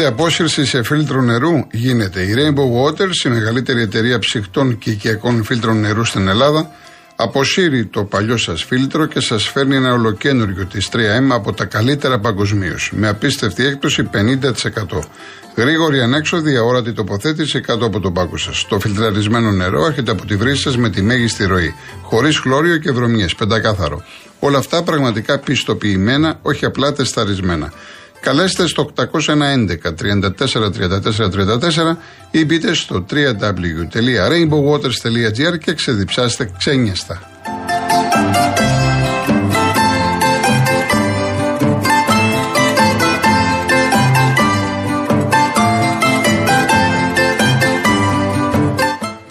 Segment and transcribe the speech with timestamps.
[0.00, 1.66] Γίνεται απόσυρση σε φίλτρο νερού.
[1.70, 2.20] Γίνεται.
[2.20, 6.70] Η Rainbow Waters, η μεγαλύτερη εταιρεία ψυχτών και οικιακών φίλτρων νερού στην Ελλάδα,
[7.16, 12.18] αποσύρει το παλιό σας φίλτρο και σας φέρνει ένα ολοκένουργιο της 3M από τα καλύτερα
[12.18, 12.92] παγκοσμίως.
[12.94, 15.08] Με απίστευτη έκπτωση 50%.
[15.56, 18.66] Γρήγορη ανέξοδη, αόρατη τοποθέτηση κάτω από τον πάγκο σας.
[18.68, 21.74] Το φιλτραρισμένο νερό έρχεται από τη βρύση σας με τη μέγιστη ροή.
[22.02, 24.04] Χωρίς χλώριο και βρωμιές, πεντακάθαρο.
[24.40, 27.72] Όλα αυτά πραγματικά πιστοποιημένα, όχι απλά τεσταρισμένα.
[28.20, 29.04] Καλέστε στο 811
[30.02, 30.10] 34 34
[31.30, 31.96] 34
[32.30, 37.20] ή μπείτε στο www.rainbowwaters.gr και ξεδιψάστε ξένιαστα.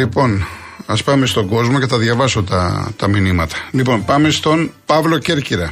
[0.00, 0.46] Λοιπόν,
[0.86, 3.56] ας πάμε στον κόσμο και θα διαβάσω τα, τα μηνύματα.
[3.72, 5.68] Λοιπόν, πάμε στον Παύλο Κέρκυρα.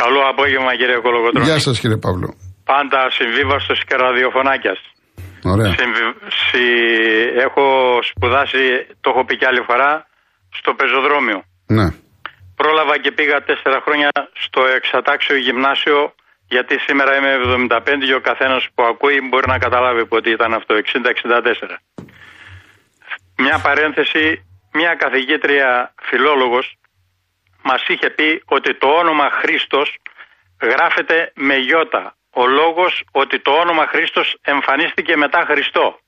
[0.00, 1.46] Καλό απόγευμα, κύριε Κολογοτρόνη.
[1.48, 2.28] Γεια σας, κύριε Παύλο.
[2.72, 4.80] Πάντα συμβίβαστο και ραδιοφωνάκιας.
[5.52, 5.70] Ωραία.
[5.78, 6.02] Συμβι...
[6.44, 6.64] Συ...
[7.46, 7.64] Έχω
[8.10, 8.62] σπουδάσει,
[9.02, 9.90] το έχω πει και άλλη φορά,
[10.58, 11.38] στο πεζοδρόμιο.
[11.76, 11.86] Ναι.
[12.60, 14.10] Πρόλαβα και πήγα τέσσερα χρόνια
[14.44, 15.98] στο εξατάξιο γυμνάσιο,
[16.54, 17.32] γιατί σήμερα είμαι
[17.68, 21.95] 75 και ο καθένας που ακούει μπορεί να καταλάβει πότε ήταν αυτό, 60-64.
[23.38, 26.76] Μια παρένθεση, μια καθηγήτρια φιλόλογος
[27.62, 29.96] μας είχε πει ότι το όνομα Χρήστος
[30.62, 32.16] γράφεται με γιώτα.
[32.30, 35.98] Ο λόγος ότι το όνομα Χρήστος εμφανίστηκε μετά Χριστό.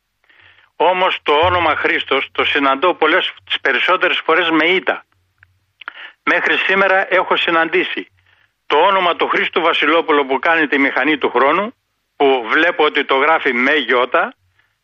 [0.76, 5.04] Όμως το όνομα Χρήστος το συναντώ πολλές τις περισσότερες φορές με ήττα.
[6.24, 8.08] Μέχρι σήμερα έχω συναντήσει
[8.66, 11.74] το όνομα του Χρήστου Βασιλόπουλου που κάνει τη μηχανή του χρόνου
[12.16, 14.34] που βλέπω ότι το γράφει με γιώτα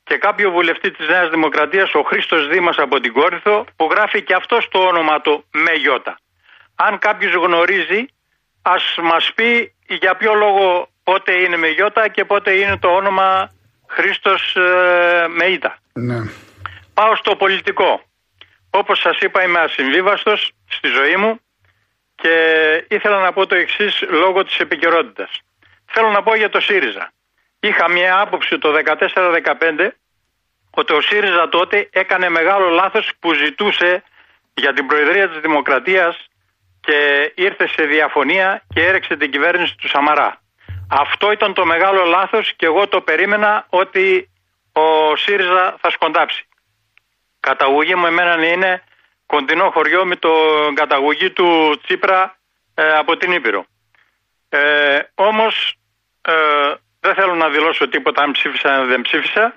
[0.04, 4.34] και κάποιο βουλευτή της Νέας Δημοκρατίας, ο Χρήστος Δήμας από την Κόρυθο, που γράφει και
[4.34, 6.19] αυτό το όνομα του με γιώτα.
[6.75, 8.06] Αν κάποιος γνωρίζει,
[8.62, 13.50] ας μας πει για ποιο λόγο πότε είναι με γιώτα και πότε είναι το όνομα
[13.88, 15.78] Χρήστος ε, με ήττα.
[15.92, 16.16] Ναι.
[16.94, 18.03] Πάω στο πολιτικό.
[18.71, 21.41] Όπως σας είπα είμαι ασυμβίβαστος στη ζωή μου
[22.15, 22.34] και
[22.88, 25.31] ήθελα να πω το εξής λόγω της επικαιρότητας.
[25.86, 27.12] Θέλω να πω για το ΣΥΡΙΖΑ
[27.67, 29.89] είχα μια άποψη το 14-15
[30.71, 34.03] ότι ο ΣΥΡΙΖΑ τότε έκανε μεγάλο λάθος που ζητούσε
[34.55, 36.17] για την Προεδρία της Δημοκρατίας
[36.81, 40.41] και ήρθε σε διαφωνία και έρεξε την κυβέρνηση του Σαμαρά.
[40.91, 44.31] Αυτό ήταν το μεγάλο λάθος και εγώ το περίμενα ότι
[44.73, 46.47] ο ΣΥΡΙΖΑ θα σκοντάψει.
[47.41, 48.83] Καταγωγή μου εμένα είναι
[49.27, 50.33] κοντινό χωριό με το
[50.75, 52.37] καταγωγή του Τσίπρα
[52.75, 53.67] ε, από την Ήπειρο.
[54.49, 55.77] Ε, όμως
[56.23, 56.33] ε,
[57.04, 59.54] δεν θέλω να δηλώσω τίποτα αν ψήφισα ή δεν ψήφισα.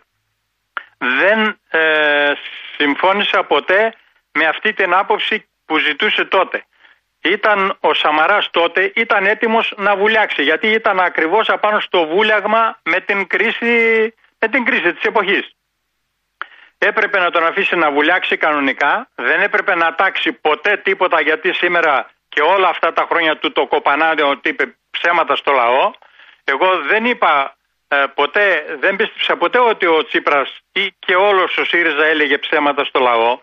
[0.98, 2.32] Δεν ε,
[2.78, 3.94] συμφώνησα ποτέ
[4.32, 6.66] με αυτή την άποψη που ζητούσε τότε.
[7.22, 13.00] Ήταν ο Σαμαράς τότε, ήταν έτοιμος να βουλιάξει γιατί ήταν ακριβώς απάνω στο βούλιαγμα με
[13.00, 13.74] την κρίση,
[14.40, 15.56] με την κρίση της εποχής.
[16.78, 22.10] Έπρεπε να τον αφήσει να βουλιάξει κανονικά, δεν έπρεπε να τάξει ποτέ τίποτα γιατί σήμερα
[22.30, 25.92] και όλα αυτά τα χρόνια του το κοπανάδε ότι είπε ψέματα στο λαό
[26.54, 27.56] εγώ δεν είπα
[27.88, 28.46] ε, ποτέ,
[28.80, 33.40] δεν πίστεψα ποτέ ότι ο Τσίπρας ή και όλος ο ΣΥΡΙΖΑ έλεγε ψέματα στο λαό,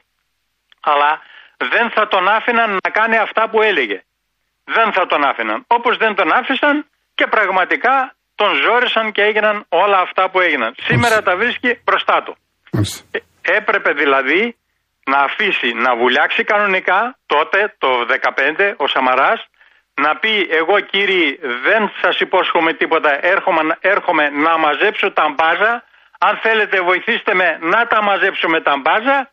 [0.80, 1.20] αλλά
[1.58, 4.02] δεν θα τον άφηναν να κάνει αυτά που έλεγε.
[4.64, 5.64] Δεν θα τον άφηναν.
[5.66, 10.74] Όπως δεν τον άφησαν και πραγματικά τον ζόρισαν και έγιναν όλα αυτά που έγιναν.
[10.88, 12.36] Σήμερα τα βρίσκει μπροστά του.
[13.10, 13.18] Ε,
[13.56, 14.56] έπρεπε δηλαδή
[15.06, 17.88] να αφήσει να βουλιάξει κανονικά τότε το
[18.56, 19.46] 2015 ο Σαμαράς
[19.94, 25.84] να πει εγώ κύριοι δεν σας υπόσχομαι τίποτα έρχομαι, έρχομαι να μαζέψω τα μπάζα
[26.18, 29.30] αν θέλετε βοηθήστε με να τα μαζέψουμε τα μπάζα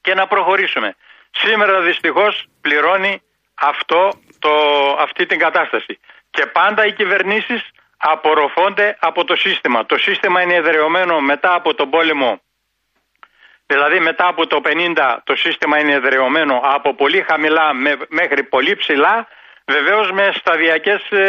[0.00, 0.96] και να προχωρήσουμε.
[1.30, 3.22] Σήμερα δυστυχώς πληρώνει
[3.54, 4.50] αυτό, το,
[4.98, 5.98] αυτή την κατάσταση.
[6.30, 9.86] Και πάντα οι κυβερνήσεις απορροφώνται από το σύστημα.
[9.86, 12.40] Το σύστημα είναι εδρεωμένο μετά από τον πόλεμο
[13.66, 17.72] Δηλαδή μετά από το 50 το σύστημα είναι εδρεωμένο από πολύ χαμηλά
[18.08, 19.28] μέχρι πολύ ψηλά
[19.74, 21.26] Βεβαίως με σταδιακές ε,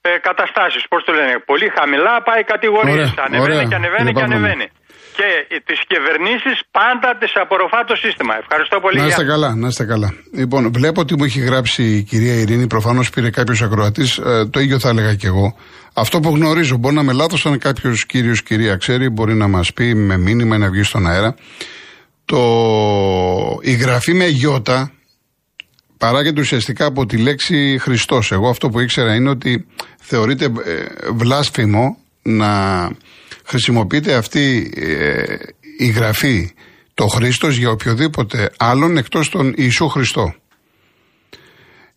[0.00, 0.82] ε, καταστάσεις.
[0.90, 3.04] Πώς το λένε, πολύ χαμηλά πάει κατηγορίε.
[3.26, 4.66] Ανεβαίνει και ανεβαίνει και ανεβαίνει.
[5.18, 5.28] και
[5.68, 8.34] τις κυβερνήσεις πάντα τις απορροφά το σύστημα.
[8.42, 8.98] Ευχαριστώ πολύ.
[9.00, 10.08] Να είστε καλά, να είστε καλά.
[10.40, 14.60] Λοιπόν, βλέπω ότι μου έχει γράψει η κυρία Ειρήνη, προφανώς πήρε κάποιος ακροατής, ε, το
[14.60, 15.56] ίδιο θα έλεγα κι εγώ.
[15.94, 19.72] Αυτό που γνωρίζω, μπορεί να με λάθος, αν κάποιος κύριος κυρία ξέρει, μπορεί να μας
[19.72, 21.34] πει με μήνυμα να βγει στον αέρα.
[22.24, 22.40] Το...
[23.60, 24.92] Η γραφή με γιώτα
[25.98, 28.32] παράγεται ουσιαστικά από τη λέξη Χριστός.
[28.32, 29.66] Εγώ αυτό που ήξερα είναι ότι
[30.00, 30.52] θεωρείται ε,
[31.12, 32.90] βλάσφημο να
[33.44, 35.36] χρησιμοποιείται αυτή ε,
[35.78, 36.50] η γραφή
[36.94, 40.34] το Χριστός για οποιοδήποτε άλλον εκτός τον Ιησού Χριστό.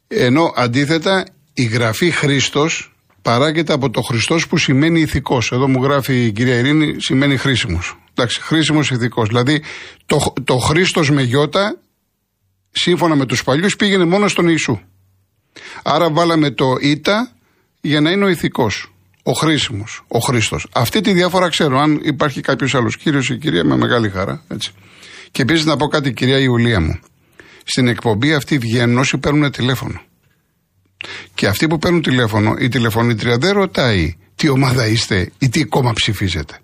[0.07, 5.51] Ενώ αντίθετα η γραφή Χριστός παράγεται από το Χριστός που σημαίνει ηθικός.
[5.51, 7.97] Εδώ μου γράφει η κυρία Ειρήνη σημαίνει χρήσιμος.
[8.13, 9.27] Εντάξει, χρήσιμος ηθικός.
[9.27, 9.61] Δηλαδή
[10.05, 11.77] το, το Χριστός με γιώτα
[12.71, 14.79] σύμφωνα με τους παλιούς πήγαινε μόνο στον Ιησού.
[15.83, 17.31] Άρα βάλαμε το ήτα
[17.81, 18.91] για να είναι ο ηθικός
[19.23, 20.67] ο χρήσιμος, ο Χρήστος.
[20.71, 21.79] Αυτή τη διάφορα ξέρω.
[21.79, 24.43] Αν υπάρχει κάποιος άλλος κύριος ή κυρία, με μεγάλη χαρά.
[24.47, 24.71] Έτσι.
[25.31, 26.99] Και επίσης να πω κάτι, κυρία Ιουλία μου.
[27.63, 30.01] Στην εκπομπή αυτή βγαίνουν όσοι παίρνουν τηλέφωνο.
[31.33, 35.93] Και αυτοί που παίρνουν τηλέφωνο, η τηλεφωνήτρια δεν ρωτάει τι ομάδα είστε ή τι κόμμα
[35.93, 36.59] ψηφίζετε.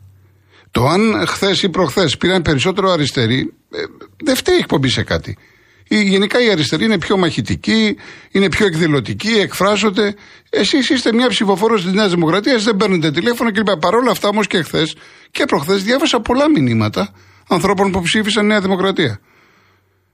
[0.72, 3.78] Το αν χθες ή προχθές πήραν περισσότερο αριστεροί, ε,
[4.24, 5.38] δεν φταίει η εκπομπή σε κάτι.
[5.88, 7.98] Η, γενικά η αριστερή είναι πιο μαχητική,
[8.32, 10.16] είναι πιο εκδηλωτική, εκφράζονται.
[10.50, 13.80] Εσείς είστε μια ψηφοφόρος της Νέας Δημοκρατίας, δεν παίρνετε τηλέφωνο κλπ.
[13.80, 14.96] Παρ' όλα αυτά όμως και χθες
[15.32, 17.14] και προχθές διάβασα πολλά μηνύματα
[17.50, 19.20] ανθρώπων που ψήφισαν Νέα Δημοκρατία.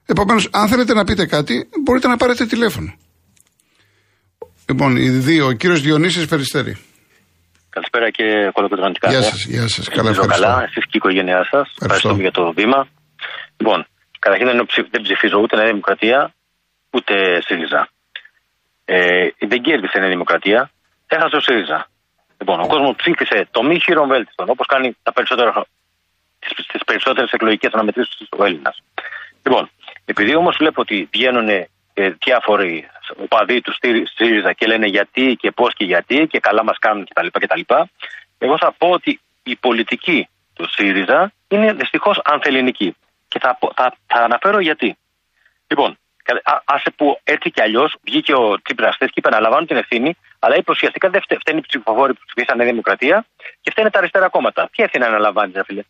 [0.05, 2.93] Επομένως, αν θέλετε να πείτε κάτι, μπορείτε να πάρετε τηλέφωνο.
[4.69, 6.77] Λοιπόν, οι δύο, ο κύριος Διονύσης Περιστέρη.
[7.69, 8.23] Καλησπέρα και
[8.53, 9.09] κολοκοτρονικά.
[9.09, 9.89] Γεια σας, γεια σας.
[9.89, 10.41] Καλά, ευχαριστώ.
[10.41, 11.73] Καλά, εσείς και η οικογένειά σας.
[11.81, 12.87] Ευχαριστούμε για το βήμα.
[13.57, 13.85] Λοιπόν,
[14.23, 16.33] Καταρχήν δεν, δεν ψηφίζω ούτε Νέα Δημοκρατία
[16.91, 17.87] ούτε ΣΥΡΙΖΑ.
[18.85, 20.71] Ε, δεν κέρδισε η Νέα Δημοκρατία,
[21.07, 21.87] έχασε ο ΣΥΡΙΖΑ.
[22.39, 25.65] Λοιπόν, ο κόσμος ψήφισε το μη χειροβέλτιστον, όπως κάνει τα περισσότερα,
[26.39, 28.83] τι περισσότερες εκλογικές αναμετρήσεις ο Έλληνας.
[29.43, 29.69] Λοιπόν,
[30.05, 32.89] επειδή όμως βλέπω ότι βγαίνουν ε, διάφοροι
[33.23, 33.73] οπαδοί του
[34.15, 37.27] ΣΥΡΙΖΑ και λένε γιατί και πώς και γιατί και καλά μας κάνουν κτλ.
[37.31, 37.61] κτλ.
[38.37, 42.95] Εγώ θα πω ότι η πολιτική του ΣΥΡΙΖΑ είναι δυστυχώς ανθεληνική.
[43.33, 44.97] Και θα, θα, θα αναφέρω γιατί.
[45.67, 45.97] Λοιπόν,
[46.65, 50.55] άσε που έτσι κι αλλιώς βγήκε ο Τσίπρας και είπε να λαμβάνουν την ευθύνη, αλλά
[50.55, 53.25] είπε ουσιαστικά δεν φταίνει οι ψηφοφόροι που ψηφίσαν η Δημοκρατία
[53.61, 54.69] και φταίνε τα αριστερά κόμματα.
[54.71, 55.83] Ποια ευθύνη αναλαμβάνεις, φίλε;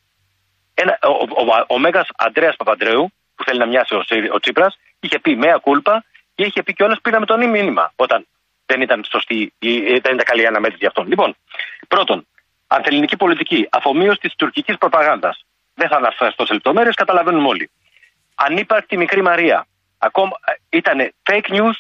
[0.74, 4.04] Ένα, ο ο, ο, ο Μέγας Αντρέα Παπαντρέου, που θέλει να μοιάσει ο,
[4.34, 6.04] ο Τσίπρας, είχε πει μέα κούλπα
[6.36, 8.28] και είχε πει κιόλας πήραμε τον μήνυμα όταν
[8.66, 11.08] δεν ήταν σωστή, δεν ήταν καλή αναμέτρηση για αυτόν.
[11.08, 11.36] Λοιπόν,
[11.88, 12.28] πρώτον,
[12.68, 15.46] ανθεληνική πολιτική, αφομοίωση της τουρκικής προπαγάνδας.
[15.74, 17.70] Δεν θα αναφερθώ σε λεπτομέρειες, καταλαβαίνουμε όλοι.
[18.36, 19.68] Ανύπαρκτη μικρή Μαρία.
[19.98, 21.74] Ακόμα ε, ήταν fake news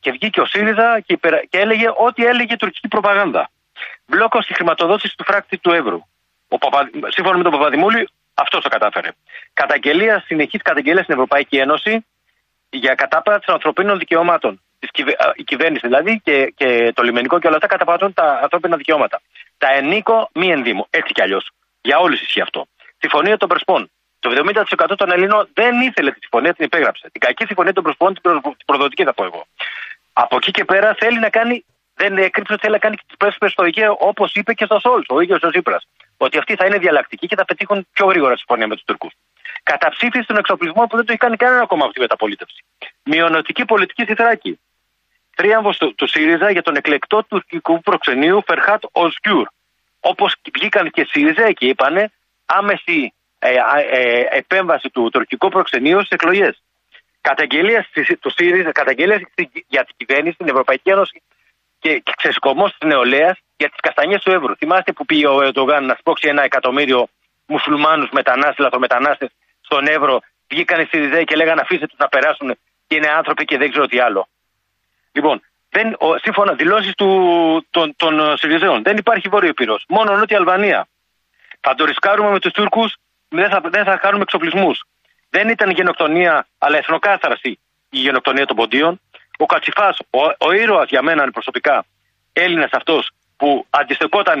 [0.00, 1.18] και βγήκε ο ΣΥΡΙΖΑ και,
[1.48, 3.50] και έλεγε ό,τι έλεγε η τουρκική προπαγάνδα.
[4.06, 6.00] Μπλόκο στη χρηματοδότηση του φράκτη του Εύρου.
[6.48, 6.90] Ο Παπα...
[7.08, 9.08] Σύμφωνα με τον Παπαδημούλη, αυτός το κατάφερε.
[9.52, 12.06] Καταγγελία, συνεχής καταγγελία στην Ευρωπαϊκή Ένωση
[12.70, 14.60] για κατάπαρα των ανθρωπίνων δικαιωμάτων.
[15.34, 19.20] Η κυβέρνηση δηλαδή και, και το λιμενικό και όλα αυτά καταπατούν τα ανθρώπινα δικαιώματα.
[19.58, 20.86] Τα ενίκο μη ενδύμου.
[20.90, 21.50] Έτσι κι αλλιώς.
[21.80, 22.66] Για όλους ισχύει αυτό.
[23.00, 23.90] Συμφωνία των Πρεσπών.
[24.18, 24.30] Το
[24.88, 27.08] 70% των Ελλήνων δεν ήθελε τη συμφωνία, την υπέγραψε.
[27.12, 28.22] Την κακή συμφωνία των Πρεσπών, την
[28.66, 29.46] προδοτική θα πω εγώ.
[30.12, 31.64] Από εκεί και πέρα θέλει να κάνει,
[31.94, 34.78] δεν έκρυψε ότι θέλει να κάνει και τις πρέσπε στο ΙΚΕ όπως είπε και στο
[34.78, 35.78] Σόλ, ο ίδιος ο Ζήπρα.
[36.16, 39.12] Ότι αυτοί θα είναι διαλλακτικοί και θα πετύχουν πιο γρήγορα συμφωνία με τους Τουρκούς.
[39.62, 42.64] Καταψήφιση των εξοπλισμών που δεν το έχει κάνει κανένα ακόμα αυτή η μεταπολίτευση.
[43.04, 44.60] Μειονοτική πολιτική στη Θράκη.
[45.36, 49.46] Τρίαμβος του, του ΣΥΡΙΖΑ για τον εκλεκτό τουρκικού προξενείου Φερχάτ Οσκιούρ.
[50.00, 52.12] Όπως βγήκαν και ΣΥΡΙΖΑ και είπανε
[52.58, 53.48] άμεση ε,
[53.90, 56.62] ε, επέμβαση του τουρκικού προξενείου στις εκλογές.
[57.20, 57.86] Καταγγελία
[58.20, 59.20] του ΣΥΡΙΖΑ, καταγγελία
[59.66, 61.22] για την κυβέρνηση στην Ευρωπαϊκή Ένωση
[61.78, 64.56] και, και ξεσκομός της νεολαίας για τις καστανιές του Εύρου.
[64.56, 67.08] Θυμάστε που πήγε ο Ερντογάν να σπρώξει ένα εκατομμύριο
[67.46, 69.30] μουσουλμάνους μετανάστες, λαθρομετανάστες
[69.60, 73.58] στον Εύρο, βγήκαν οι ΣΥΡΙΖΑ και λέγανε αφήστε τους να περάσουν και είναι άνθρωποι και
[73.58, 74.28] δεν ξέρω τι άλλο.
[75.12, 76.92] Λοιπόν, δεν, ο, σύμφωνα δηλώσεις
[77.70, 79.84] των, των ΣΥΡΙΖΑών, δεν υπάρχει Βόρειο Πυρός.
[79.88, 80.88] Μόνο Νότια Αλβανία.
[81.60, 82.96] Θα το ρισκάρουμε με τους Τούρκους,
[83.28, 84.84] δεν θα, δεν θα κάνουμε εξοπλισμούς.
[85.30, 87.58] Δεν ήταν γενοκτονία, αλλά εθνοκάθαρση
[87.90, 89.00] η γενοκτονία των ποντίων.
[89.38, 91.84] Ο Κατσιφάς, ο, ο ήρωας για μένα προσωπικά,
[92.32, 94.40] Έλληνας αυτός που αντιστεκόταν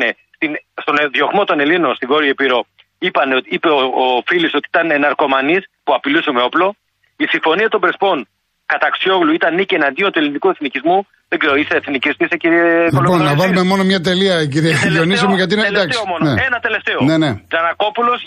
[0.82, 2.66] στον διωγμό των Ελλήνων στην Βόρεια Επίρο,
[2.98, 6.76] είπε ο, ο Φίλη ότι ήταν ναρκωμανή που απειλούσε με όπλο.
[7.16, 8.28] Η συμφωνία των Πρεσπών
[8.72, 10.98] κατά Αξιόγλου ήταν νίκη εναντίον του ελληνικού εθνικισμού.
[11.30, 15.52] Δεν ξέρω, είσαι εθνικιστή, κύριε Λοιπόν, να βάλουμε μόνο μια τελεία, κύριε Διονύση μου, γιατί
[15.54, 15.98] είναι εντάξει.
[16.12, 16.22] Μόνο.
[16.26, 16.34] Ναι.
[16.48, 16.98] Ένα τελευταίο.
[17.08, 17.30] Ναι, ναι.
[17.50, 18.18] Τζανακόπουλος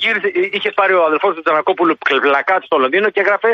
[0.57, 1.93] είχε πάρει ο αδελφό του Τζανακόπουλου
[2.25, 3.51] πλακάτι στο Λονδίνο και έγραφε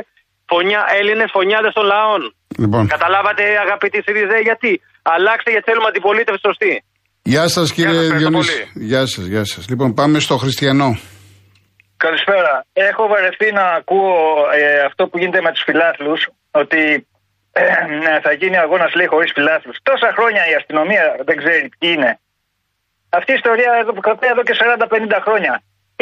[0.52, 2.22] Φωνιά Έλληνες, φωνιάδες των λαών.
[2.64, 2.84] Λοιπόν.
[2.96, 4.72] Καταλάβατε, αγαπητοί Σιριζέ, γιατί;
[5.14, 6.72] Αλλάξτε γιατί θέλουμε αντιπολίτευση σωστή.
[7.34, 8.72] Γεια σας, κύριε Διονύση.
[8.90, 9.70] Γεια σας, γεια σας.
[9.70, 10.90] Λοιπόν, πάμε στο Χριστιανό.
[12.06, 12.54] Καλησπέρα.
[12.90, 14.16] Έχω βαρεθεί να ακούω
[14.60, 16.22] ε, αυτό που γίνεται με τους φιλάθλους,
[16.62, 16.82] ότι
[17.52, 17.64] ε,
[18.04, 19.78] ναι, θα γίνει αγώνας λέει χωρίς φιλάθλους.
[19.90, 22.12] Τόσα χρόνια η αστυνομία δεν ξέρει ποιοι είναι.
[23.18, 25.54] Αυτή η ιστορία εδώ που κρατάει εδώ και 40-50 χρόνια.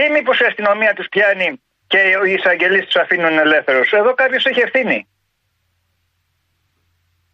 [0.01, 1.49] Ή μήπως η αστυνομία τους πιάνει
[1.91, 3.87] και οι εισαγγελείς τους αφήνουν ελεύθερους.
[3.99, 4.97] Εδώ κάποιος έχει ευθύνη.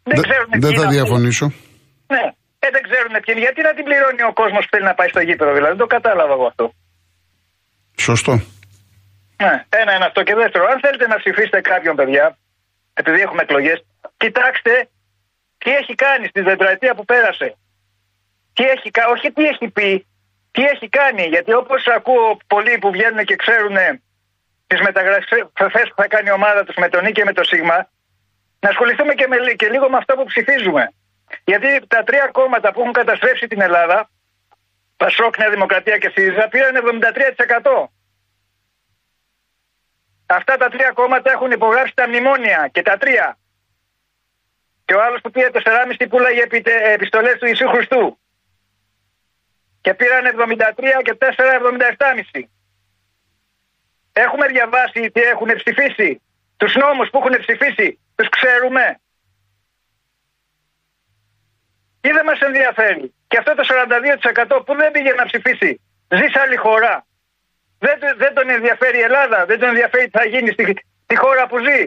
[0.10, 1.46] Δεν, ξέρουν δεν θα διαφωνήσω.
[2.13, 2.24] Ναι,
[2.63, 5.22] ε, δεν ξέρουν ποιοι Γιατί να την πληρώνει ο κόσμος που θέλει να πάει στο
[5.27, 5.74] γήπεδο, δηλαδή.
[5.75, 6.65] Δεν το κατάλαβα εγώ αυτό.
[7.98, 8.32] Σωστό.
[9.44, 10.24] Ναι, ένα είναι αυτό.
[10.24, 12.38] Και δεύτερο, αν θέλετε να ψηφίσετε κάποιον, παιδιά,
[12.94, 13.86] επειδή έχουμε εκλογές,
[14.18, 14.90] κοιτάξτε
[15.58, 17.58] τι έχει κάνει στη τετραετία που πέρασε.
[18.54, 20.08] Τι έχει, όχι τι έχει πει,
[20.52, 21.24] τι έχει κάνει.
[21.24, 23.78] Γιατί όπως ακούω πολλοί που βγαίνουν και ξέρουν
[24.68, 27.90] τις μεταγραφές που θα κάνει η ομάδα τους με τον Νίκη και με το Σίγμα,
[28.60, 30.94] να ασχοληθούμε και, με, και λίγο με αυτό που ψηφίζουμε.
[31.44, 34.10] Γιατί τα τρία κόμματα που έχουν καταστρέψει την Ελλάδα,
[35.04, 37.90] Πασόκ, Νέα Δημοκρατία και ΣΥΡΙΖΑ, πήραν 73%.
[40.26, 43.38] Αυτά τα τρία κόμματα έχουν υπογράψει τα μνημόνια και τα τρία.
[44.86, 46.46] Και ο άλλος που πήρε 4,5 πουλάγε
[46.94, 48.20] επιστολές του Ιησού Χριστού.
[49.82, 51.56] Και πήραν 73 και 4,
[52.34, 52.50] 77,5.
[54.14, 56.22] Έχουμε διαβάσει τι έχουν ψηφίσει.
[56.58, 59.02] Τους νόμους που έχουν ψηφίσει, τους ξέρουμε.
[62.08, 63.06] Ή δεν μας ενδιαφέρει.
[63.30, 63.64] Και αυτό το
[64.58, 65.72] 42% που δεν πήγε να ψηφίσει,
[66.18, 66.94] ζει σε άλλη χώρα.
[67.86, 70.64] Δεν, δεν τον ενδιαφέρει η Ελλάδα, δεν τον ενδιαφέρει τι θα γίνει στη,
[71.06, 71.82] στη χώρα που ζει.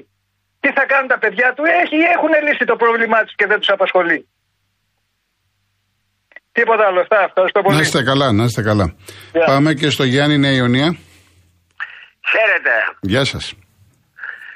[0.61, 3.71] Τι θα κάνουν τα παιδιά του, Έχει, έχουν λύσει το πρόβλημά τους και δεν τους
[3.77, 4.29] απασχολεί.
[6.53, 7.01] Τίποτα άλλο.
[7.01, 7.77] Αυτά, ευχαριστώ πολύ.
[7.77, 8.87] Να είστε καλά, να είστε καλά.
[9.47, 10.89] Πάμε και στο Γιάννη Νέα Ιωνία.
[12.31, 12.75] Χαίρετε.
[13.01, 13.55] Γεια σας.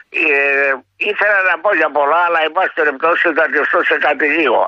[0.09, 0.73] Ε,
[1.11, 3.23] ήθελα να πω για πολλά, αλλά εν πάση περιπτώσει
[3.71, 4.61] θα σε κάτι λίγο.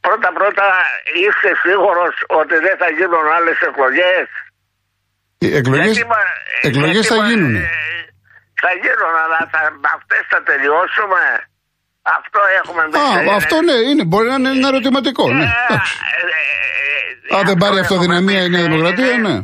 [0.00, 0.64] Πρώτα πρώτα
[1.22, 4.26] είστε σίγουρος ότι δεν θα γίνουν άλλες εκλογές;
[5.38, 6.04] Οι εκλογές,
[6.62, 7.54] εκλογές θα γίνουν.
[7.54, 7.68] Ε,
[8.62, 9.60] θα γίνουν, αλλά θα,
[9.96, 11.22] αυτές θα τελειώσουμε.
[12.02, 12.98] Αυτό έχουμε πει.
[13.30, 15.24] Α, αυτό ναι, είναι, μπορεί να είναι ένα ερωτηματικό.
[15.32, 15.74] Ναι, ε,
[17.28, 19.36] ε, Αν δεν πάρει αυτοδυναμία η Νέα Δημοκρατία, ναι.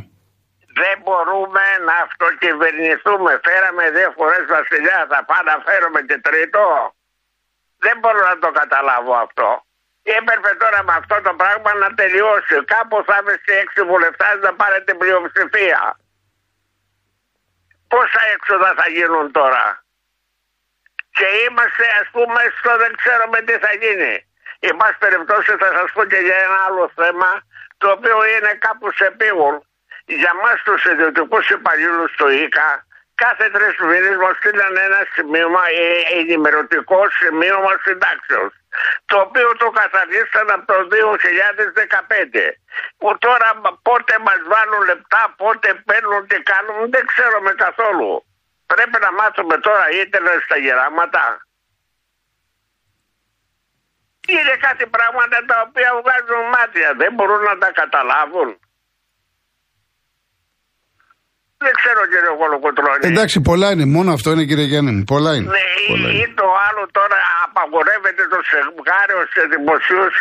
[0.81, 3.31] Δεν μπορούμε να αυτοκυβερνηθούμε.
[3.47, 6.63] Φέραμε δύο φορές βασιλιά, θα πάμε να φέρουμε και τρίτο.
[7.85, 9.64] Δεν μπορώ να το καταλάβω αυτό.
[10.07, 12.55] Έπρεπε τώρα με αυτό το πράγμα να τελειώσει.
[12.73, 15.99] Κάπου θα είστε έξι βουλευτές να πάρετε πλειοψηφία.
[17.87, 19.83] Πόσα έξοδα θα γίνουν τώρα;
[21.17, 24.13] Και είμαστε ας πούμε στο δεν ξέρουμε τι θα γίνει.
[24.59, 27.29] Εν πάση περιπτώσει θα σας πω και για ένα άλλο θέμα
[27.77, 29.55] το οποίο είναι κάπου σε πήγον.
[30.05, 32.85] Για μας τους ιδιωτικούς υπαλλήλους του ΙΚΑ
[33.23, 38.53] κάθε τρει μήνε μα στείλαν ένα σημείωμα, ε, ενημερωτικό σημείωμα συντάξεως.
[39.05, 42.45] Το οποίο το καθαρίσαν από το 2015.
[42.97, 43.49] Που τώρα
[43.81, 48.25] πότε μας βάλουν λεπτά, πότε παίρνουν και κάνουν, δεν ξέρουμε καθόλου.
[48.65, 51.23] Πρέπει να μάθουμε τώρα ίντερνετ στα γεράματα.
[54.27, 58.59] Είναι κάτι πράγματα τα οποία βγάζουν μάτια, δεν μπορούν να τα καταλάβουν.
[61.65, 63.03] Δεν ξέρω κύριε Κολοκοτρώνη.
[63.11, 63.85] Εντάξει, πολλά είναι.
[63.97, 65.03] Μόνο αυτό είναι κύριε Γιάννη μου.
[65.13, 65.49] Πολλά είναι.
[65.57, 70.15] Ναι, πολλά ή, το άλλο τώρα απαγορεύεται το σεμγάριο σε δημοσίους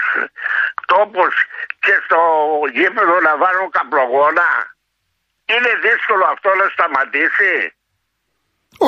[0.93, 1.33] τόπους
[1.85, 2.21] και στο
[2.77, 4.49] γήπεδο να βάλουν καπλογόνα.
[5.53, 7.53] Είναι δύσκολο αυτό να σταματήσει;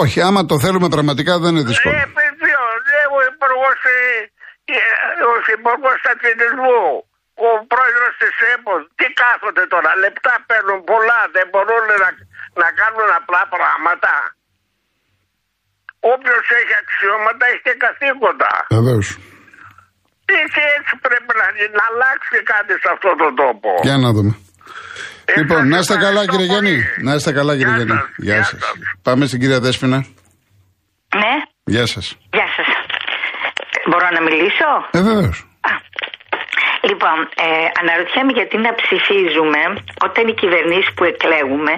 [0.03, 1.95] Όχι, άμα το θέλουμε πραγματικά δεν είναι δύσκολο.
[2.03, 2.53] Ε, παιδί,
[3.17, 4.77] ο υπουργός ε,
[5.33, 6.85] ο υπουργός σταθμινισμού
[7.45, 12.09] ο πρόεδρος της ΕΠΟ, τι κάθονται τώρα, λεπτά παίρνουν πολλά, δεν μπορούν να,
[12.63, 14.13] να κάνουν απλά πράγματα.
[16.15, 18.53] Όποιος έχει αξιώματα έχει και καθήκοντα.
[18.79, 19.07] Βεβαίως.
[20.27, 21.47] Και έτσι πρέπει να,
[21.79, 23.71] να αλλάξει κάτι σε αυτόν τον τόπο.
[23.89, 24.33] Για να δούμε.
[25.25, 26.77] Ε, λοιπόν, να είστε καλά κύριε Γιάννη.
[27.07, 27.99] Να είστε καλά κύριε Γιάννη.
[28.17, 28.61] Γεια σας.
[29.03, 29.99] Πάμε στην κυρία Δέσποινα.
[31.23, 31.35] Ναι.
[31.65, 32.07] Γεια σας.
[32.37, 32.69] Γεια σας.
[33.89, 35.37] Μπορώ να μιλήσω; Ε, βεβαίως.
[36.89, 37.47] Λοιπόν, ε,
[37.81, 39.61] αναρωτιέμαι γιατί να ψηφίζουμε
[40.07, 41.73] όταν οι κυβερνήσεις που εκλέγουμε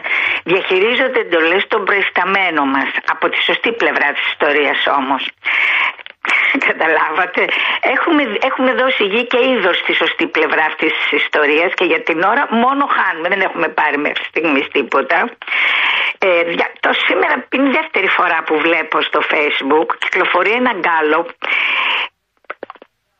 [0.45, 2.91] διαχειρίζονται εντολές των προϊσταμένων μας.
[3.15, 5.23] Από τη σωστή πλευρά της ιστορίας όμως.
[6.69, 7.43] Καταλάβατε.
[7.95, 12.23] Έχουμε, έχουμε δώσει γη και είδος στη σωστή πλευρά αυτής της ιστορίας και για την
[12.23, 13.29] ώρα μόνο χάνουμε.
[13.29, 15.19] Δεν έχουμε πάρει μέχρι στιγμής τίποτα.
[16.19, 16.29] Ε,
[16.81, 21.27] το σήμερα είναι η δεύτερη φορά που βλέπω στο facebook κυκλοφορεί ένα γκάλο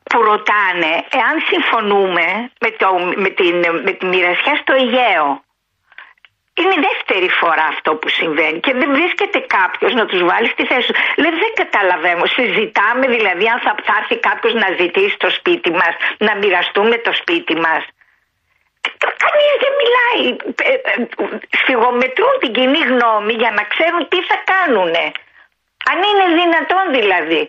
[0.09, 2.25] που ρωτάνε εάν συμφωνούμε
[2.63, 2.87] με, το,
[3.23, 5.27] με, την, με τη μοιρασιά στο Αιγαίο.
[6.59, 10.63] Είναι η δεύτερη φορά αυτό που συμβαίνει και δεν βρίσκεται κάποιος να τους βάλει στη
[10.65, 10.99] θέση τους.
[11.21, 12.25] Λέει, δεν καταλαβαίνω.
[12.25, 17.11] Συζητάμε δηλαδή αν θα, θα έρθει κάποιος να ζητήσει το σπίτι μας, να μοιραστούμε το
[17.21, 17.81] σπίτι μας.
[19.23, 20.23] Κανείς δεν μιλάει.
[20.71, 21.07] Ε, ε,
[21.59, 24.93] σφιγομετρούν την κοινή γνώμη για να ξέρουν τι θα κάνουν.
[25.91, 27.41] Αν είναι δυνατόν δηλαδή.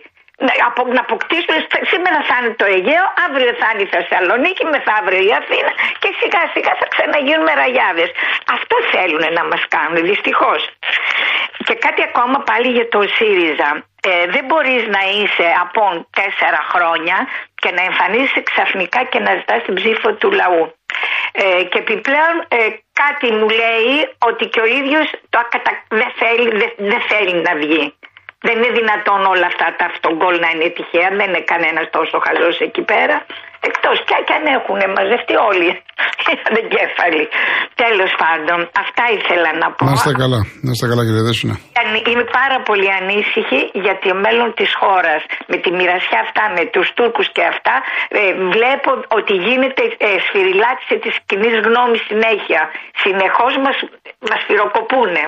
[0.69, 1.55] Από, να αποκτήσουν,
[1.91, 5.71] σήμερα θα είναι το Αιγαίο, αύριο θα είναι η Θεσσαλονίκη, μεθαύριο η Αθήνα
[6.01, 8.09] και σιγά σιγά θα ξαναγίνουμε ραγιάδες.
[8.55, 10.61] Αυτό θέλουν να μας κάνουν, δυστυχώς.
[11.67, 13.69] Και κάτι ακόμα πάλι για το ΣΥΡΙΖΑ.
[14.09, 15.81] Ε, δεν μπορείς να είσαι από
[16.19, 17.17] τέσσερα χρόνια
[17.61, 20.63] και να εμφανίζεσαι ξαφνικά και να ζητάς την ψήφο του λαού.
[21.31, 22.57] Ε, και επιπλέον ε,
[22.93, 23.93] κάτι μου λέει
[24.29, 25.71] ότι και ο ίδιος το ακατα...
[25.87, 27.93] δεν, θέλει, δεν, θέλει να βγει.
[28.45, 31.09] Δεν είναι δυνατόν όλα αυτά τα αυτογκόλ να είναι τυχαία.
[31.19, 33.17] Δεν είναι κανένας τόσο χαζό εκεί πέρα.
[33.69, 35.69] Εκτός κι αν έχουν μαζευτεί όλοι
[36.31, 37.25] οι εγκέφαλοι.
[37.83, 39.83] Τέλος πάντων, αυτά ήθελα να πω.
[39.85, 41.55] Να είστε καλά, να είστε καλά κύριε Δέσουνα.
[42.11, 45.21] Είμαι πάρα πολύ ανήσυχη για το μέλλον της χώρας.
[45.51, 47.75] Με τη μοιρασιά αυτά, με τους Τούρκους και αυτά,
[48.19, 48.21] ε,
[48.55, 52.61] βλέπω ότι γίνεται ε, σφυριλάτηση της κοινής γνώμης συνέχεια.
[53.03, 53.77] Συνεχώς μας
[54.29, 55.23] μας φυροκοπούνε.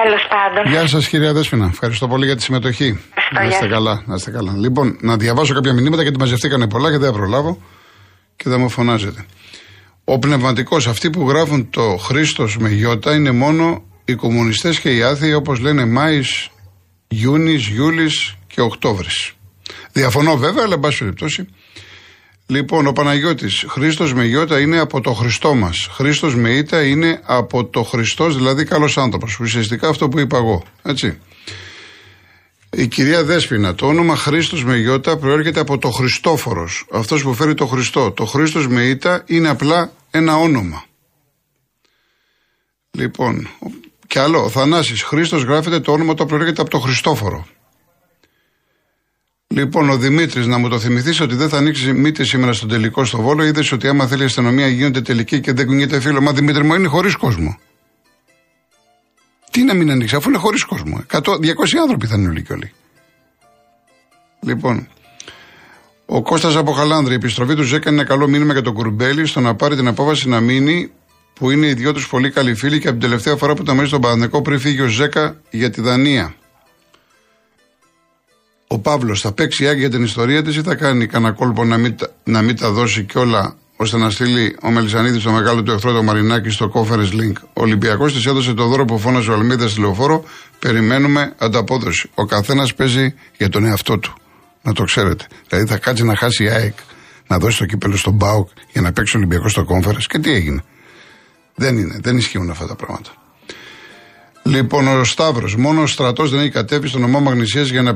[0.00, 0.72] Τέλος πάντων.
[0.72, 1.68] Γεια σας, κυρία Δέσπινα.
[1.72, 3.00] Ευχαριστώ πολύ για τη συμμετοχή.
[3.32, 4.52] Να είστε καλά, να είστε καλά.
[4.56, 7.58] Λοιπόν, να διαβάσω κάποια μηνύματα γιατί μαζευτήκανε πολλά και δεν θα προλάβω
[8.36, 9.24] και δεν μου φωνάζετε.
[10.04, 15.02] Ο πνευματικός, αυτοί που γράφουν το Χρήστος με γιώτα είναι μόνο οι κομμουνιστές και οι
[15.02, 16.48] άθεοι όπως λένε Μάης,
[17.08, 18.10] Ιούνι, Ιούλη
[18.46, 19.32] και Οκτώβρης.
[19.92, 21.48] Διαφωνώ βέβαια, αλλά εν πάση περιπτώσει
[22.52, 25.88] Λοιπόν, ο Παναγιώτης, Χρήστος με Ιώτα είναι από το Χριστό μας.
[25.90, 29.38] Χρήστος με Ήτα είναι από το Χριστός, δηλαδή καλός άνθρωπος.
[29.40, 30.62] Ουσιαστικά αυτό που είπα εγώ.
[30.82, 31.18] Έτσι.
[32.70, 36.86] Η κυρία Δέσποινα, το όνομα Χρήστος με Ιώτα προέρχεται από το Χριστόφορος.
[36.92, 38.10] Αυτός που φέρει το Χριστό.
[38.10, 40.84] Το Χρήστος με Ήτα είναι απλά ένα όνομα.
[42.90, 43.48] Λοιπόν,
[44.06, 47.46] και άλλο, ο Θανάσης, Χρήστος γράφεται το όνομα το προέρχεται από το Χριστόφορο.
[49.54, 53.04] Λοιπόν, ο Δημήτρης, να μου το θυμηθείς ότι δεν θα ανοίξει μύτη σήμερα στον τελικό
[53.04, 53.44] στο Βόλο.
[53.44, 56.20] Είδες ότι άμα θέλει η αστυνομία γίνονται τελικοί και δεν κουνιέται φίλο.
[56.20, 57.58] Μα Δημήτρη μου είναι χωρίς κόσμο.
[59.50, 61.04] Τι να μην ανοίξει, αφού είναι χωρίς κόσμο.
[61.10, 61.20] 100, 200
[61.82, 62.72] άνθρωποι θα είναι όλοι και όλοι.
[64.40, 64.88] Λοιπόν,
[66.06, 69.40] ο Κώστας από Χαλάνδρη, η επιστροφή του έκανε ένα καλό μήνυμα για τον Κουρμπέλη στο
[69.40, 70.90] να πάρει την απόφαση να μείνει,
[71.34, 73.74] που είναι οι δυο τους πολύ καλοί φίλοι και από την τελευταία φορά που τα
[73.74, 76.34] μέσα στον Παναδικό πριν φύγει ο Ζέκα για τη Δανία
[78.72, 81.76] ο Παύλος θα παίξει άκρη για την ιστορία της ή θα κάνει κανένα κόλπο να
[81.76, 85.92] μην, να μην τα δώσει κιόλα ώστε να στείλει ο Μελισανίδης το μεγάλο του εχθρό
[85.92, 87.32] το Μαρινάκι στο Conference Link.
[87.52, 90.24] Ο Ολυμπιακός της έδωσε το δώρο που φώνασε ο Αλμίδας στη λεωφόρο.
[90.58, 92.10] Περιμένουμε ανταπόδοση.
[92.14, 94.14] Ο καθένας παίζει για τον εαυτό του.
[94.62, 95.26] Να το ξέρετε.
[95.48, 96.74] Δηλαδή θα κάτσει να χάσει η ΑΕΚ,
[97.26, 100.04] να δώσει το κύπελο στον Μπάουκ για να παίξει ο Ολυμπιακός στο Conference.
[100.06, 100.62] Και τι έγινε.
[101.54, 103.10] Δεν είναι, δεν ισχύουν αυτά τα πράγματα.
[104.44, 107.94] Λοιπόν, ο Σταύρος, μόνο ο στρατός δεν έχει κατέβει στο νομό Μαγνησίας για να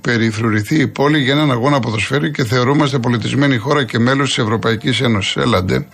[0.00, 5.00] περιφρουρηθεί η πόλη για έναν αγώνα ποδοσφαίρου και θεωρούμαστε πολιτισμένη χώρα και μέλος της Ευρωπαϊκής
[5.00, 5.36] Ένωσης.
[5.36, 5.86] Έλαντε.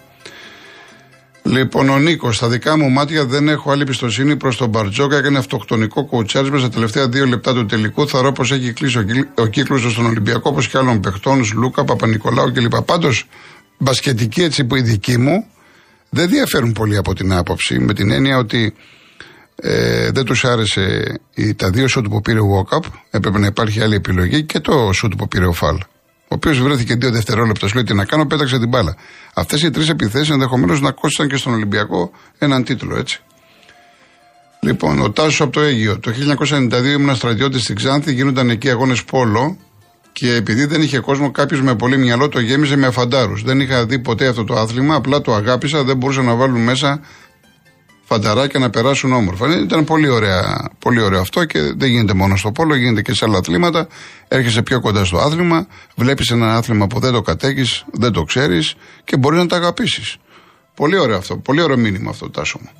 [1.43, 5.17] Λοιπόν, ο Νίκος, στα δικά μου μάτια δεν έχω άλλη εμπιστοσύνη προς τον Μπαρτζόκα.
[5.17, 8.09] Έκανε αυτοκτονικό κουτσάρισμα στα τελευταία δύο λεπτά του τελικού.
[8.09, 8.99] Θεωρώ πως έχει κλείσει
[9.35, 12.83] ο κύκλος στον Ολυμπιακό όπως και άλλων παιχτών, Λούκα, Παπα-Νικολάου κλπ.
[12.83, 13.25] Πάντως,
[13.79, 15.47] μπασκετική έτσι που η δική μου
[16.11, 18.75] δεν διαφέρουν πολύ από την άποψη, με την έννοια ότι
[19.57, 22.85] ε, δεν τους άρεσε η, τα δύο σουτ που πήρε ο Βόκαπ.
[23.11, 25.77] Έπρεπε να υπάρχει άλλη επιλογή και το σουτ που πήρε ο Φαλ.
[26.29, 28.97] Ο οποίος βρέθηκε δύο δευτερόλεπτα, σου λέει τι να κάνω, πέταξε την μπάλα.
[29.35, 33.21] Αυτές οι τρεις επιθέσεις ενδεχομένως να κόστησαν και στον Ολυμπιακό έναν τίτλο, έτσι.
[34.61, 35.99] Λοιπόν, ο Τάσος από το Αίγυο.
[35.99, 39.57] Το 1992 ήμουν στρατιώτη στην Ξάνθη, γίνονταν εκεί αγώνες πόλο
[40.13, 43.43] και επειδή δεν είχε κόσμο, κάποιος με πολύ μυαλό το γέμιζε με αφαντάρους.
[43.43, 47.01] Δεν είχα δει ποτέ αυτό το άθλημα, απλά το αγάπησα, δεν μπορούσα να βάλουν μέσα
[48.09, 49.53] φανταράκια να περάσουν όμορφα.
[49.53, 53.15] Ε, ήταν πολύ, ωραία, πολύ ωραίο αυτό και δεν γίνεται μόνο στο πόλο, γίνεται και
[53.15, 53.87] σε άλλα αθλήματα.
[54.29, 55.67] Έρχεσαι πιο κοντά στο άθλημα,
[55.97, 60.17] βλέπεις ένα άθλημα που δεν το κατέχεις, δεν το ξέρεις και μπορείς να τα αγαπήσεις.
[60.75, 62.71] Πολύ ωραίο αυτό, πολύ ωραίο μήνυμα αυτό, Τάσο μου.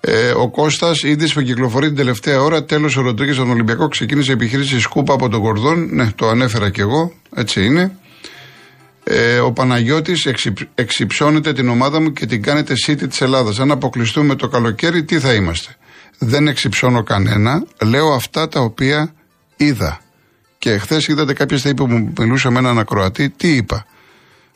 [0.00, 3.88] Ε, ο Κώστας, είδη που κυκλοφορεί την τελευταία ώρα, τέλος ο Ροντρίγκες από τον Ολυμπιακό
[3.88, 5.88] ξεκίνησε επιχείρηση σκούπα από τον Κορδόν.
[5.90, 7.98] Ναι, το ανέφερα κι εγώ, έτσι είναι.
[9.08, 10.28] Ε, ο Παναγιώτης
[10.74, 13.60] εξυψώνεται την ομάδα μου και την κάνετε city της Ελλάδας.
[13.60, 15.76] Αν αποκλειστούμε το καλοκαίρι, τι θα είμαστε;
[16.18, 17.66] Δεν εξυψώνω κανένα.
[17.82, 19.12] Λέω αυτά τα οποία
[19.56, 20.00] είδα.
[20.58, 23.86] Και χθες είδατε κάποια στιγμή που μου μιλούσε με έναν ακροατή, τι είπα;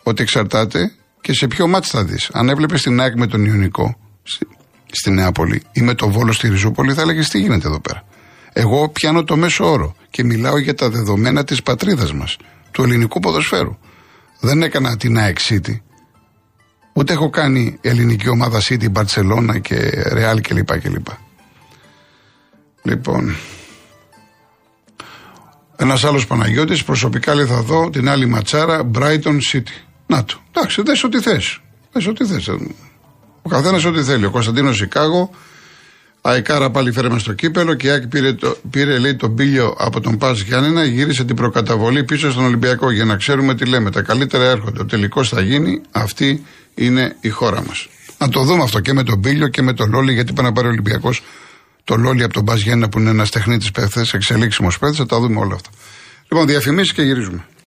[0.02, 2.30] Ότι εξαρτάται και σε ποιο μάτι θα δεις.
[2.32, 4.46] Αν έβλεπες την ΑΕΚ με τον Ιωνικό στη,
[4.90, 8.04] στη Νεάπολη ή με τον Βόλο στη Ριζούπολη, θα έλεγες τι γίνεται εδώ πέρα;
[8.52, 12.36] Εγώ πιάνω το μέσο όρο και μιλάω για τα δεδομένα της πατρίδας μας,
[12.70, 13.76] του ελληνικού ποδοσφαίρου.
[14.40, 15.81] Δεν έκανα την ΑΕΚ City.
[16.92, 20.81] Ούτε έχω κάνει ελληνική ομάδα City, Μπαρσελόνα και Real κλπ.
[20.81, 21.07] κλπ.
[22.83, 23.37] Λοιπόν,
[25.76, 29.74] ένας άλλος Παναγιώτης, προσωπικά λέει θα δω την άλλη ματσάρα Brighton City.
[30.07, 30.40] Να το.
[30.53, 31.61] Εντάξει, δες ό,τι θες.
[31.92, 32.48] Πε ό,τι θες.
[33.42, 34.24] Ο καθένας ό,τι θέλει.
[34.24, 35.31] Ο Κωνσταντίνος Σικάγο,
[36.22, 40.00] Αεκάρα πάλι φέραμε στο κύπελο και η Άκη πήρε, το, πήρε λέει τον πύλιο από
[40.00, 43.90] τον Πας Γιάννενα, γύρισε την προκαταβολή πίσω στον Ολυμπιακό για να ξέρουμε τι λέμε.
[43.90, 44.80] Τα καλύτερα έρχονται.
[44.80, 45.80] Ο τελικός θα γίνει.
[45.90, 47.88] Αυτή είναι η χώρα μας.
[48.18, 50.52] Να το δούμε αυτό και με τον πύλιο και με τον Λόλι, γιατί πάει να
[50.52, 51.22] πάρει ο Ολυμπιακός
[51.85, 54.96] το Λόλι από τον Πας Γιάννενα που είναι ένας τεχνίτης παίχτη, εξελίξιμος παίχτη.
[54.96, 55.70] Θα τα δούμε όλα αυτά.
[56.28, 57.44] Λοιπόν, διαφημίσεις και γυρίζουμε.